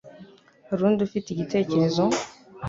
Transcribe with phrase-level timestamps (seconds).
[0.67, 2.03] Hari undi ufite igitekerezo?